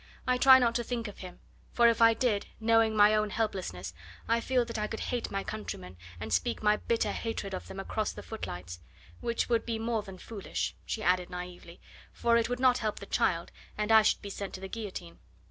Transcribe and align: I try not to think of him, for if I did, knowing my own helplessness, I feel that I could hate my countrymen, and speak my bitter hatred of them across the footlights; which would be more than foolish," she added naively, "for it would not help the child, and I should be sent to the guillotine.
I 0.27 0.39
try 0.39 0.57
not 0.57 0.73
to 0.73 0.83
think 0.83 1.07
of 1.07 1.19
him, 1.19 1.41
for 1.73 1.87
if 1.87 2.01
I 2.01 2.15
did, 2.15 2.47
knowing 2.59 2.95
my 2.95 3.13
own 3.13 3.29
helplessness, 3.29 3.93
I 4.27 4.39
feel 4.41 4.65
that 4.65 4.79
I 4.79 4.87
could 4.87 4.99
hate 5.13 5.29
my 5.29 5.43
countrymen, 5.43 5.95
and 6.19 6.33
speak 6.33 6.63
my 6.63 6.77
bitter 6.77 7.11
hatred 7.11 7.53
of 7.53 7.67
them 7.67 7.79
across 7.79 8.11
the 8.11 8.23
footlights; 8.23 8.79
which 9.19 9.47
would 9.47 9.63
be 9.63 9.77
more 9.77 10.01
than 10.01 10.17
foolish," 10.17 10.75
she 10.87 11.03
added 11.03 11.29
naively, 11.29 11.79
"for 12.11 12.35
it 12.35 12.49
would 12.49 12.59
not 12.59 12.79
help 12.79 12.97
the 12.97 13.05
child, 13.05 13.51
and 13.77 13.91
I 13.91 14.01
should 14.01 14.23
be 14.23 14.31
sent 14.31 14.55
to 14.55 14.59
the 14.59 14.67
guillotine. 14.69 15.19